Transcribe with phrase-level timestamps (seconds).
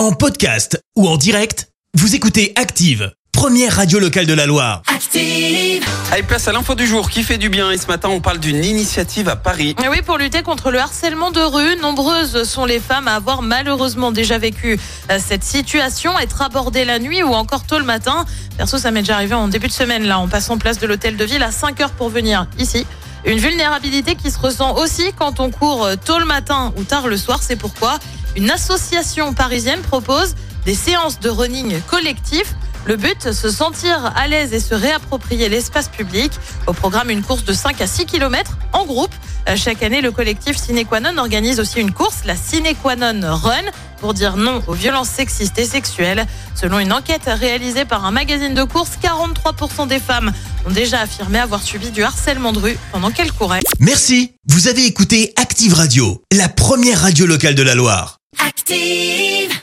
[0.00, 4.80] En podcast ou en direct, vous écoutez Active, première radio locale de la Loire.
[4.86, 5.84] Active.
[6.10, 7.70] Allez, place à l'info du jour qui fait du bien.
[7.70, 9.76] Et ce matin, on parle d'une initiative à Paris.
[9.84, 13.42] Et oui, pour lutter contre le harcèlement de rue, nombreuses sont les femmes à avoir
[13.42, 18.24] malheureusement déjà vécu euh, cette situation, être abordées la nuit ou encore tôt le matin.
[18.56, 21.18] Perso, ça m'est déjà arrivé en début de semaine, là, en passant place de l'hôtel
[21.18, 22.86] de ville à 5 heures pour venir ici.
[23.24, 27.06] Une vulnérabilité qui se ressent aussi quand on court euh, tôt le matin ou tard
[27.06, 27.40] le soir.
[27.42, 27.98] C'est pourquoi
[28.36, 32.54] une association parisienne propose des séances de running collectif.
[32.86, 36.32] Le but, se sentir à l'aise et se réapproprier l'espace public.
[36.66, 39.12] Au programme, une course de 5 à 6 km en groupe.
[39.48, 43.64] Euh, Chaque année, le collectif Cinequanon organise aussi une course, la Cinequanon Run,
[44.00, 46.26] pour dire non aux violences sexistes et sexuelles.
[46.54, 50.32] Selon une enquête réalisée par un magazine de course, 43% des femmes
[50.66, 53.60] ont déjà affirmé avoir subi du harcèlement de rue pendant qu'elles couraient.
[53.78, 58.18] Merci, vous avez écouté Active Radio, la première radio locale de la Loire.
[58.46, 59.60] Active.